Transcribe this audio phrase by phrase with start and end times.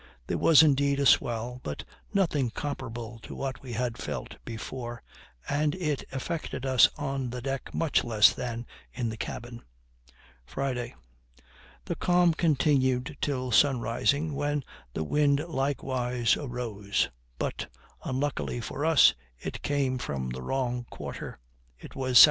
[0.25, 5.03] There was indeed a swell, but nothing comparable to what we had felt before,
[5.47, 9.61] and it affected us on the deck much less than in the cabin.
[10.43, 10.95] Friday.
[11.85, 14.63] The calm continued till sun rising, when
[14.95, 17.67] the wind likewise arose, but
[18.03, 21.37] unluckily for us it came from a wrong quarter;
[21.77, 22.19] it was S.S.